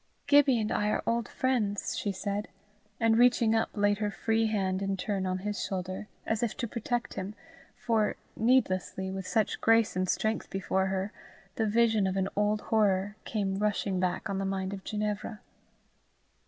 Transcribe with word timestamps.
"Gibbie 0.25 0.59
and 0.59 0.71
I 0.71 0.89
are 0.89 1.03
old 1.05 1.27
friends," 1.29 1.95
she 1.95 2.11
said, 2.11 2.47
and 2.99 3.19
reaching 3.19 3.53
up 3.53 3.69
laid 3.75 3.99
her 3.99 4.09
free 4.09 4.47
hand 4.47 4.81
in 4.81 4.97
turn 4.97 5.27
on 5.27 5.37
his 5.45 5.63
shoulder, 5.63 6.07
as 6.25 6.41
if 6.41 6.57
to 6.57 6.67
protect 6.67 7.13
him 7.13 7.35
for, 7.77 8.15
needlessly, 8.35 9.11
with 9.11 9.27
such 9.27 9.61
grace 9.61 9.95
and 9.95 10.09
strength 10.09 10.49
before 10.49 10.87
her, 10.87 11.13
the 11.53 11.67
vision 11.67 12.07
of 12.07 12.17
an 12.17 12.29
old 12.35 12.61
horror 12.73 13.15
came 13.25 13.59
rushing 13.59 13.99
back 13.99 14.27
on 14.27 14.39
the 14.39 14.43
mind 14.43 14.73
of 14.73 14.83
Ginevra. 14.83 15.39